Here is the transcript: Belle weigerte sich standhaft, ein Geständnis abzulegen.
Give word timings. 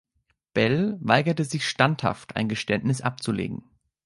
Belle 0.55 0.97
weigerte 1.01 1.45
sich 1.45 1.69
standhaft, 1.69 2.35
ein 2.35 2.49
Geständnis 2.49 3.01
abzulegen. 3.01 3.69